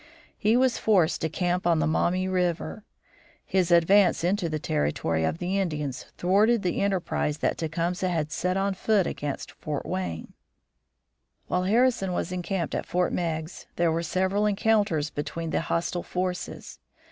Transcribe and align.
He 0.35 0.57
was 0.57 0.79
forced 0.79 1.21
to 1.21 1.29
camp 1.29 1.67
on 1.67 1.77
the 1.77 1.85
Maumee 1.85 2.27
River. 2.27 2.83
His 3.45 3.69
advance 3.69 4.23
into 4.23 4.49
the 4.49 4.57
territory 4.57 5.23
of 5.23 5.37
the 5.37 5.59
Indians 5.59 6.07
thwarted 6.17 6.63
the 6.63 6.81
enterprise 6.81 7.37
that 7.37 7.55
Tecumseh 7.55 8.09
had 8.09 8.31
set 8.31 8.57
on 8.57 8.73
foot 8.73 9.05
against 9.05 9.51
Fort 9.51 9.85
Wayne. 9.85 10.33
While 11.45 11.65
Harrison 11.65 12.13
was 12.13 12.31
encamped 12.31 12.73
at 12.73 12.87
Fort 12.87 13.13
Meigs 13.13 13.67
there 13.75 13.91
were 13.91 14.01
several 14.01 14.47
encounters 14.47 15.11
between 15.11 15.51
the 15.51 15.61
hostile 15.61 16.01
forces. 16.01 16.79